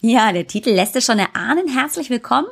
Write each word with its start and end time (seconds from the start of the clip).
Ja, 0.00 0.32
der 0.32 0.46
Titel 0.46 0.70
lässt 0.70 0.94
es 0.94 1.04
schon 1.04 1.18
erahnen. 1.18 1.66
Herzlich 1.66 2.08
willkommen 2.08 2.46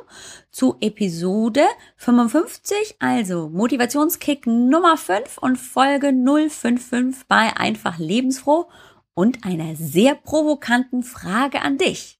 zu 0.51 0.75
Episode 0.81 1.63
55, 1.95 2.97
also 2.99 3.47
Motivationskick 3.47 4.45
Nummer 4.45 4.97
5 4.97 5.37
und 5.37 5.55
Folge 5.55 6.11
055 6.11 7.25
bei 7.29 7.55
Einfach 7.55 7.99
Lebensfroh 7.99 8.67
und 9.13 9.45
einer 9.45 9.77
sehr 9.77 10.15
provokanten 10.15 11.03
Frage 11.03 11.61
an 11.61 11.77
dich. 11.77 12.19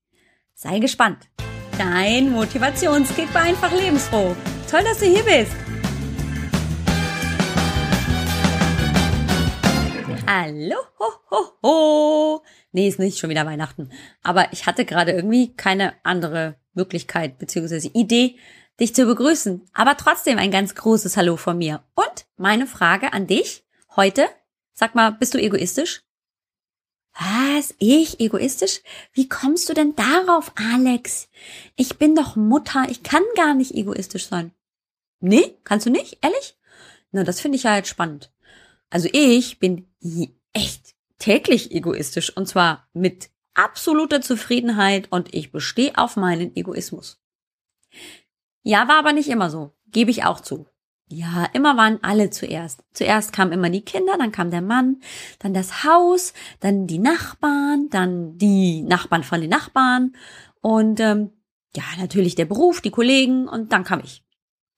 Sei 0.54 0.80
gespannt. 0.80 1.28
Dein 1.78 2.32
Motivationskick 2.32 3.32
bei 3.34 3.42
Einfach 3.42 3.74
Lebensfroh. 3.74 4.34
Toll, 4.72 4.84
dass 4.86 5.00
du 5.00 5.08
hier 5.08 5.24
bist. 5.24 5.67
Hallo, 10.30 10.76
ho, 11.00 11.06
ho, 11.32 11.52
ho. 11.64 12.44
Nee, 12.74 12.90
ist 12.90 13.00
nicht 13.00 13.18
schon 13.18 13.30
wieder 13.30 13.46
Weihnachten. 13.46 13.90
Aber 14.24 14.52
ich 14.52 14.66
hatte 14.66 14.84
gerade 14.84 15.14
irgendwie 15.14 15.56
keine 15.56 15.94
andere 16.04 16.60
Möglichkeit 16.74 17.38
bzw. 17.38 17.92
Idee, 17.94 18.38
dich 18.78 18.94
zu 18.94 19.06
begrüßen. 19.06 19.66
Aber 19.72 19.96
trotzdem 19.96 20.38
ein 20.38 20.52
ganz 20.52 20.76
großes 20.76 21.16
Hallo 21.16 21.38
von 21.38 21.58
mir. 21.58 21.82
Und 21.96 22.26
meine 22.36 22.68
Frage 22.68 23.14
an 23.14 23.26
dich 23.26 23.64
heute. 23.96 24.28
Sag 24.74 24.96
mal, 24.96 25.12
bist 25.12 25.34
du 25.34 25.38
egoistisch? 25.38 26.04
Was? 27.14 27.74
Ich 27.80 28.20
egoistisch? 28.20 28.82
Wie 29.14 29.30
kommst 29.30 29.70
du 29.70 29.74
denn 29.74 29.96
darauf, 29.96 30.52
Alex? 30.74 31.30
Ich 31.78 31.98
bin 31.98 32.16
doch 32.16 32.36
Mutter, 32.36 32.86
ich 32.90 33.02
kann 33.02 33.24
gar 33.38 33.54
nicht 33.54 33.74
egoistisch 33.74 34.28
sein. 34.28 34.52
Nee, 35.22 35.58
kannst 35.64 35.86
du 35.86 35.90
nicht? 35.90 36.18
Ehrlich? 36.22 36.58
Na, 37.12 37.24
das 37.24 37.40
finde 37.40 37.56
ich 37.56 37.64
ja 37.64 37.78
jetzt 37.78 37.88
spannend. 37.88 38.30
Also 38.90 39.10
ich 39.12 39.60
bin 39.60 39.88
echt 40.54 40.96
täglich 41.20 41.72
egoistisch 41.72 42.36
und 42.36 42.48
zwar 42.48 42.88
mit 42.94 43.30
absoluter 43.54 44.22
Zufriedenheit 44.22 45.12
und 45.12 45.34
ich 45.34 45.52
bestehe 45.52 45.98
auf 45.98 46.16
meinen 46.16 46.56
Egoismus. 46.56 47.20
Ja, 48.64 48.88
war 48.88 49.00
aber 49.00 49.14
nicht 49.14 49.30
immer 49.30 49.50
so, 49.50 49.74
gebe 49.88 50.12
ich 50.12 50.24
auch 50.26 50.40
zu. 50.40 50.68
Ja, 51.10 51.46
immer 51.54 51.78
waren 51.78 52.00
alle 52.04 52.30
zuerst. 52.32 52.84
Zuerst 52.92 53.32
kamen 53.32 53.54
immer 53.54 53.70
die 53.70 53.82
Kinder, 53.82 54.18
dann 54.18 54.34
kam 54.34 54.52
der 54.52 54.62
Mann, 54.62 55.02
dann 55.40 55.54
das 55.54 55.86
Haus, 55.86 56.34
dann 56.60 56.86
die 56.86 57.00
Nachbarn, 57.00 57.88
dann 57.90 58.38
die 58.38 58.82
Nachbarn 58.84 59.24
von 59.24 59.40
den 59.40 59.50
Nachbarn 59.50 60.16
und 60.62 61.00
ähm, 61.00 61.32
ja, 61.76 61.84
natürlich 61.98 62.36
der 62.36 62.46
Beruf, 62.46 62.82
die 62.82 62.92
Kollegen 62.92 63.48
und 63.48 63.72
dann 63.72 63.84
kam 63.84 64.02
ich. 64.02 64.24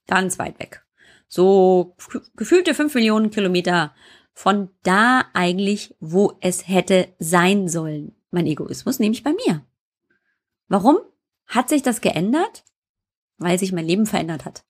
Ganz 0.08 0.38
weit 0.38 0.60
weg. 0.60 0.86
So 1.30 1.96
gefühlte 2.36 2.74
fünf 2.74 2.96
Millionen 2.96 3.30
Kilometer 3.30 3.94
von 4.34 4.70
da 4.84 5.26
eigentlich, 5.34 5.96
wo 6.00 6.34
es 6.42 6.68
hätte 6.68 7.08
sein 7.20 7.68
sollen. 7.68 8.16
Mein 8.32 8.48
Egoismus 8.48 9.00
nämlich 9.00 9.24
bei 9.24 9.32
mir. 9.32 9.64
Warum 10.68 10.98
hat 11.46 11.70
sich 11.70 11.84
das 11.84 12.02
geändert? 12.02 12.64
Weil 13.38 13.60
sich 13.60 13.72
mein 13.72 13.86
Leben 13.86 14.08
verändert 14.08 14.44
hat. 14.44 14.66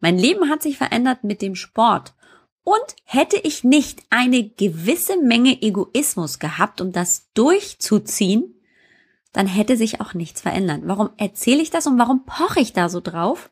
Mein 0.00 0.18
Leben 0.18 0.48
hat 0.48 0.62
sich 0.62 0.78
verändert 0.78 1.22
mit 1.22 1.42
dem 1.42 1.54
Sport. 1.54 2.14
Und 2.62 2.96
hätte 3.04 3.36
ich 3.36 3.64
nicht 3.64 4.02
eine 4.10 4.48
gewisse 4.48 5.16
Menge 5.16 5.62
Egoismus 5.62 6.38
gehabt, 6.38 6.80
um 6.80 6.92
das 6.92 7.30
durchzuziehen, 7.32 8.60
dann 9.32 9.46
hätte 9.46 9.76
sich 9.76 10.00
auch 10.00 10.14
nichts 10.14 10.40
verändert. 10.40 10.82
Warum 10.84 11.10
erzähle 11.16 11.62
ich 11.62 11.70
das 11.70 11.86
und 11.86 11.98
warum 11.98 12.24
poche 12.24 12.60
ich 12.60 12.72
da 12.72 12.88
so 12.88 13.00
drauf? 13.00 13.50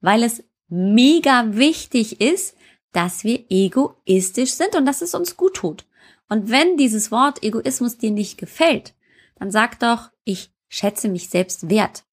Weil 0.00 0.22
es 0.22 0.44
mega 0.70 1.56
wichtig 1.56 2.20
ist, 2.20 2.56
dass 2.92 3.24
wir 3.24 3.44
egoistisch 3.50 4.52
sind 4.52 4.74
und 4.74 4.86
dass 4.86 5.02
es 5.02 5.14
uns 5.14 5.36
gut 5.36 5.54
tut. 5.54 5.86
Und 6.28 6.50
wenn 6.50 6.76
dieses 6.76 7.10
Wort 7.10 7.42
Egoismus 7.42 7.98
dir 7.98 8.10
nicht 8.10 8.38
gefällt, 8.38 8.94
dann 9.38 9.50
sag 9.50 9.78
doch, 9.80 10.10
ich 10.24 10.52
schätze 10.68 11.08
mich 11.08 11.28
selbst 11.28 11.68
wert. 11.68 12.04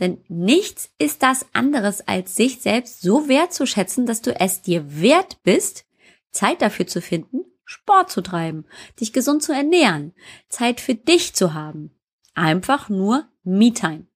Denn 0.00 0.24
nichts 0.28 0.90
ist 0.98 1.22
das 1.22 1.46
anderes, 1.52 2.06
als 2.08 2.34
sich 2.34 2.60
selbst 2.60 3.02
so 3.02 3.28
wertzuschätzen, 3.28 4.06
dass 4.06 4.22
du 4.22 4.38
es 4.38 4.62
dir 4.62 5.00
wert 5.00 5.42
bist, 5.44 5.84
Zeit 6.32 6.62
dafür 6.62 6.86
zu 6.86 7.00
finden, 7.00 7.44
Sport 7.64 8.10
zu 8.10 8.20
treiben, 8.20 8.64
dich 9.00 9.12
gesund 9.12 9.42
zu 9.42 9.52
ernähren, 9.52 10.12
Zeit 10.48 10.80
für 10.80 10.94
dich 10.94 11.34
zu 11.34 11.54
haben. 11.54 11.94
Einfach 12.34 12.88
nur 12.88 13.28
Me-Time. 13.44 14.06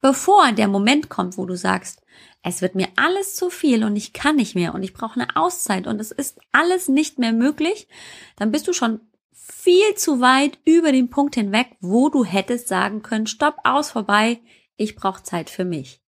Bevor 0.00 0.52
der 0.52 0.68
Moment 0.68 1.08
kommt, 1.08 1.36
wo 1.38 1.46
du 1.46 1.56
sagst, 1.56 2.02
es 2.46 2.62
wird 2.62 2.76
mir 2.76 2.86
alles 2.94 3.34
zu 3.34 3.50
viel 3.50 3.82
und 3.82 3.96
ich 3.96 4.12
kann 4.12 4.36
nicht 4.36 4.54
mehr 4.54 4.72
und 4.72 4.84
ich 4.84 4.94
brauche 4.94 5.18
eine 5.18 5.34
Auszeit 5.34 5.88
und 5.88 6.00
es 6.00 6.12
ist 6.12 6.38
alles 6.52 6.86
nicht 6.86 7.18
mehr 7.18 7.32
möglich, 7.32 7.88
dann 8.36 8.52
bist 8.52 8.68
du 8.68 8.72
schon 8.72 9.00
viel 9.32 9.96
zu 9.96 10.20
weit 10.20 10.60
über 10.64 10.92
den 10.92 11.10
Punkt 11.10 11.34
hinweg, 11.34 11.76
wo 11.80 12.08
du 12.08 12.24
hättest 12.24 12.68
sagen 12.68 13.02
können, 13.02 13.26
stopp, 13.26 13.56
aus, 13.64 13.90
vorbei, 13.90 14.40
ich 14.76 14.94
brauche 14.94 15.24
Zeit 15.24 15.50
für 15.50 15.64
mich. 15.64 16.00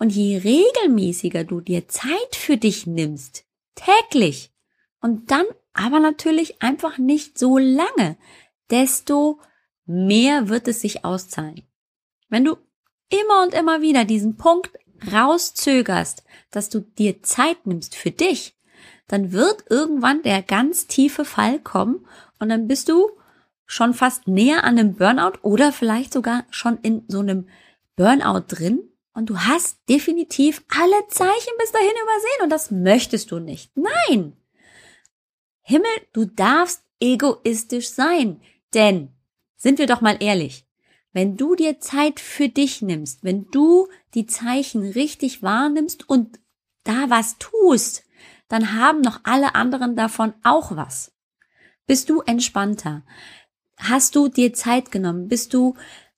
Und 0.00 0.10
je 0.10 0.38
regelmäßiger 0.38 1.44
du 1.44 1.60
dir 1.60 1.86
Zeit 1.86 2.34
für 2.34 2.56
dich 2.56 2.88
nimmst, 2.88 3.44
täglich, 3.76 4.52
und 5.00 5.30
dann 5.30 5.46
aber 5.74 6.00
natürlich 6.00 6.60
einfach 6.60 6.98
nicht 6.98 7.38
so 7.38 7.56
lange, 7.58 8.16
desto 8.68 9.38
mehr 9.86 10.48
wird 10.48 10.66
es 10.66 10.80
sich 10.80 11.04
auszahlen. 11.04 11.62
Wenn 12.28 12.44
du 12.44 12.56
immer 13.10 13.44
und 13.44 13.54
immer 13.54 13.80
wieder 13.80 14.04
diesen 14.04 14.36
Punkt 14.36 14.72
rauszögerst, 15.10 16.24
dass 16.50 16.68
du 16.68 16.80
dir 16.80 17.22
Zeit 17.22 17.66
nimmst 17.66 17.94
für 17.94 18.10
dich, 18.10 18.56
dann 19.08 19.32
wird 19.32 19.64
irgendwann 19.68 20.22
der 20.22 20.42
ganz 20.42 20.86
tiefe 20.86 21.24
Fall 21.24 21.58
kommen 21.58 22.06
und 22.38 22.48
dann 22.48 22.68
bist 22.68 22.88
du 22.88 23.10
schon 23.66 23.94
fast 23.94 24.28
näher 24.28 24.64
an 24.64 24.78
einem 24.78 24.94
Burnout 24.94 25.38
oder 25.42 25.72
vielleicht 25.72 26.12
sogar 26.12 26.44
schon 26.50 26.78
in 26.78 27.04
so 27.08 27.20
einem 27.20 27.48
Burnout 27.96 28.44
drin 28.48 28.82
und 29.14 29.30
du 29.30 29.38
hast 29.38 29.78
definitiv 29.88 30.64
alle 30.68 31.06
Zeichen 31.08 31.52
bis 31.58 31.72
dahin 31.72 31.90
übersehen 31.90 32.42
und 32.44 32.50
das 32.50 32.70
möchtest 32.70 33.30
du 33.30 33.38
nicht. 33.38 33.72
Nein! 33.76 34.36
Himmel, 35.62 35.90
du 36.12 36.24
darfst 36.24 36.82
egoistisch 37.00 37.90
sein, 37.90 38.40
denn 38.74 39.12
sind 39.56 39.78
wir 39.78 39.86
doch 39.86 40.00
mal 40.00 40.16
ehrlich, 40.20 40.66
wenn 41.12 41.36
du 41.36 41.54
dir 41.54 41.78
Zeit 41.80 42.20
für 42.20 42.48
dich 42.48 42.82
nimmst, 42.82 43.22
wenn 43.22 43.46
du 43.50 43.88
die 44.14 44.26
Zeichen 44.26 44.82
richtig 44.82 45.42
wahrnimmst 45.42 46.08
und 46.08 46.40
da 46.84 47.10
was 47.10 47.38
tust, 47.38 48.04
dann 48.48 48.74
haben 48.74 49.00
noch 49.00 49.20
alle 49.24 49.54
anderen 49.54 49.96
davon 49.96 50.34
auch 50.42 50.76
was. 50.76 51.12
Bist 51.86 52.10
du 52.10 52.20
entspannter? 52.20 53.02
Hast 53.78 54.14
du 54.14 54.28
dir 54.28 54.52
Zeit 54.52 54.90
genommen? 54.90 55.28
Bist 55.28 55.54
du 55.54 55.74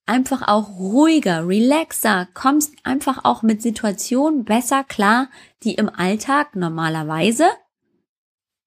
einfach 0.07 0.47
auch 0.47 0.79
ruhiger, 0.79 1.49
relaxer, 1.49 2.29
kommst 2.35 2.75
einfach 2.83 3.25
auch 3.25 3.43
mit 3.43 3.63
Situationen 3.63 4.45
besser 4.45 4.85
klar, 4.85 5.31
die 5.63 5.75
im 5.75 5.89
Alltag 5.89 6.57
normalerweise 6.57 7.49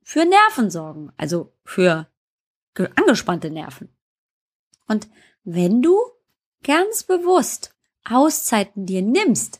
für 0.03 0.25
Nerven 0.25 0.71
sorgen, 0.71 1.11
also 1.17 1.53
für 1.63 2.07
angespannte 2.95 3.49
Nerven. 3.49 3.89
Und 4.87 5.07
wenn 5.43 5.81
du 5.81 5.97
ganz 6.63 7.03
bewusst 7.03 7.75
Auszeiten 8.09 8.85
dir 8.85 9.01
nimmst, 9.01 9.59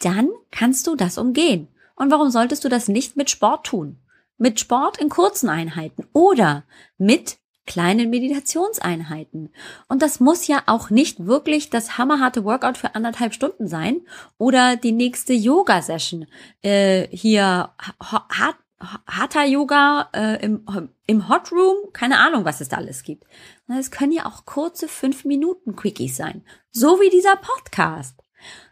dann 0.00 0.28
kannst 0.50 0.86
du 0.86 0.96
das 0.96 1.18
umgehen. 1.18 1.68
Und 1.94 2.10
warum 2.10 2.30
solltest 2.30 2.64
du 2.64 2.68
das 2.68 2.88
nicht 2.88 3.16
mit 3.16 3.30
Sport 3.30 3.66
tun? 3.66 3.98
Mit 4.36 4.60
Sport 4.60 4.98
in 4.98 5.08
kurzen 5.08 5.48
Einheiten 5.48 6.06
oder 6.12 6.64
mit 6.98 7.38
kleinen 7.64 8.10
Meditationseinheiten. 8.10 9.50
Und 9.88 10.02
das 10.02 10.18
muss 10.18 10.48
ja 10.48 10.64
auch 10.66 10.90
nicht 10.90 11.26
wirklich 11.26 11.70
das 11.70 11.96
hammerharte 11.96 12.44
Workout 12.44 12.76
für 12.76 12.94
anderthalb 12.94 13.34
Stunden 13.34 13.68
sein 13.68 14.00
oder 14.36 14.76
die 14.76 14.92
nächste 14.92 15.32
Yoga-Session. 15.32 16.26
Äh, 16.62 17.06
hier 17.16 17.70
hart, 18.00 18.56
Hatha 19.06 19.44
Yoga 19.44 20.08
äh, 20.12 20.44
im, 20.44 20.64
im 21.06 21.28
Hot 21.28 21.52
Room, 21.52 21.92
keine 21.92 22.18
Ahnung, 22.18 22.44
was 22.44 22.60
es 22.60 22.68
da 22.68 22.78
alles 22.78 23.04
gibt. 23.04 23.24
Es 23.78 23.90
können 23.90 24.12
ja 24.12 24.26
auch 24.26 24.44
kurze 24.44 24.88
fünf 24.88 25.24
Minuten 25.24 25.76
Quickies 25.76 26.16
sein, 26.16 26.44
so 26.70 27.00
wie 27.00 27.10
dieser 27.10 27.36
Podcast. 27.36 28.22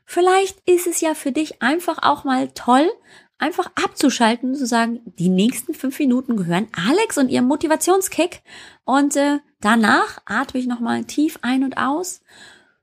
Vielleicht 0.05 0.61
ist 0.69 0.87
es 0.87 1.01
ja 1.01 1.15
für 1.15 1.33
dich 1.33 1.63
einfach 1.63 1.99
auch 2.03 2.25
mal 2.25 2.49
toll, 2.53 2.91
einfach 3.39 3.71
abzuschalten 3.75 4.51
und 4.51 4.57
zu 4.57 4.67
sagen, 4.67 5.01
die 5.05 5.29
nächsten 5.29 5.75
fünf 5.75 5.99
Minuten 5.99 6.37
gehören 6.37 6.69
Alex 6.73 7.17
und 7.17 7.29
ihrem 7.29 7.47
Motivationskick 7.47 8.43
und 8.85 9.17
äh, 9.17 9.39
danach 9.61 10.21
atme 10.27 10.61
ich 10.61 10.67
nochmal 10.67 11.05
tief 11.05 11.39
ein 11.43 11.65
und 11.65 11.79
aus 11.79 12.23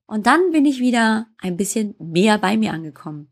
und 0.05 0.25
dann 0.25 0.51
bin 0.51 0.65
ich 0.65 0.79
wieder 0.79 1.27
ein 1.37 1.57
bisschen 1.57 1.95
mehr 1.99 2.37
bei 2.37 2.57
mir 2.57 2.73
angekommen. 2.73 3.29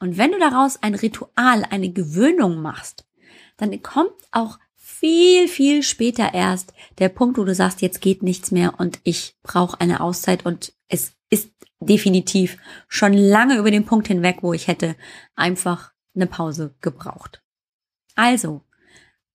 Und 0.00 0.16
wenn 0.16 0.30
du 0.30 0.38
daraus 0.38 0.80
ein 0.82 0.94
Ritual, 0.94 1.64
eine 1.70 1.90
Gewöhnung 1.90 2.62
machst, 2.62 3.06
dann 3.56 3.82
kommt 3.82 4.12
auch 4.30 4.58
viel, 4.88 5.48
viel 5.48 5.82
später 5.82 6.32
erst 6.32 6.72
der 6.98 7.10
Punkt, 7.10 7.36
wo 7.38 7.44
du 7.44 7.54
sagst, 7.54 7.82
jetzt 7.82 8.00
geht 8.00 8.22
nichts 8.22 8.50
mehr 8.50 8.80
und 8.80 8.98
ich 9.04 9.36
brauche 9.42 9.80
eine 9.80 10.00
Auszeit 10.00 10.46
und 10.46 10.72
es 10.88 11.12
ist 11.30 11.50
definitiv 11.78 12.56
schon 12.88 13.12
lange 13.12 13.58
über 13.58 13.70
den 13.70 13.84
Punkt 13.84 14.08
hinweg, 14.08 14.38
wo 14.40 14.54
ich 14.54 14.66
hätte 14.66 14.96
einfach 15.36 15.92
eine 16.16 16.26
Pause 16.26 16.74
gebraucht. 16.80 17.42
Also, 18.16 18.62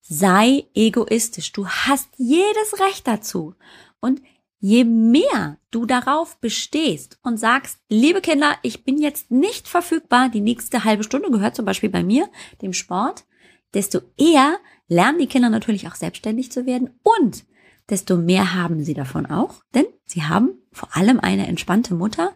sei 0.00 0.66
egoistisch. 0.74 1.52
Du 1.52 1.66
hast 1.66 2.08
jedes 2.18 2.80
Recht 2.80 3.06
dazu. 3.06 3.54
Und 4.00 4.20
je 4.58 4.84
mehr 4.84 5.56
du 5.70 5.86
darauf 5.86 6.38
bestehst 6.40 7.18
und 7.22 7.38
sagst, 7.38 7.78
liebe 7.88 8.20
Kinder, 8.20 8.58
ich 8.62 8.84
bin 8.84 9.00
jetzt 9.00 9.30
nicht 9.30 9.68
verfügbar, 9.68 10.28
die 10.28 10.40
nächste 10.40 10.84
halbe 10.84 11.04
Stunde 11.04 11.30
gehört 11.30 11.54
zum 11.54 11.64
Beispiel 11.64 11.90
bei 11.90 12.02
mir, 12.02 12.28
dem 12.60 12.72
Sport, 12.74 13.24
desto 13.72 14.00
eher 14.18 14.58
lernen 14.88 15.18
die 15.18 15.26
Kinder 15.26 15.50
natürlich 15.50 15.88
auch 15.88 15.94
selbstständig 15.94 16.52
zu 16.52 16.66
werden 16.66 16.90
und 17.02 17.44
desto 17.90 18.16
mehr 18.16 18.54
haben 18.54 18.82
sie 18.82 18.94
davon 18.94 19.26
auch, 19.26 19.62
denn 19.74 19.86
sie 20.06 20.22
haben 20.22 20.58
vor 20.72 20.96
allem 20.96 21.20
eine 21.20 21.46
entspannte 21.46 21.94
Mutter, 21.94 22.32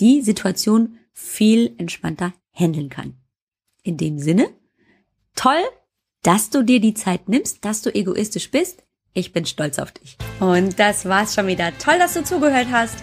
die 0.00 0.22
Situation 0.22 0.98
viel 1.12 1.74
entspannter 1.78 2.32
handeln 2.52 2.88
kann. 2.88 3.14
In 3.82 3.96
dem 3.96 4.18
Sinne, 4.18 4.48
toll, 5.34 5.62
dass 6.22 6.50
du 6.50 6.62
dir 6.62 6.80
die 6.80 6.94
Zeit 6.94 7.28
nimmst, 7.28 7.64
dass 7.64 7.82
du 7.82 7.94
egoistisch 7.94 8.50
bist. 8.50 8.84
Ich 9.12 9.32
bin 9.32 9.44
stolz 9.44 9.78
auf 9.78 9.92
dich. 9.92 10.16
Und 10.40 10.78
das 10.78 11.04
war's 11.04 11.34
schon 11.34 11.48
wieder. 11.48 11.76
Toll, 11.78 11.98
dass 11.98 12.14
du 12.14 12.24
zugehört 12.24 12.68
hast. 12.70 12.96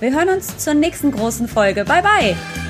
Wir 0.00 0.12
hören 0.12 0.28
uns 0.28 0.58
zur 0.58 0.74
nächsten 0.74 1.12
großen 1.12 1.48
Folge. 1.48 1.84
Bye 1.84 2.02
bye. 2.02 2.63